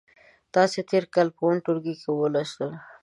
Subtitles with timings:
[0.55, 2.71] تاسې تېر کال په اووم ټولګي کې ولوستل.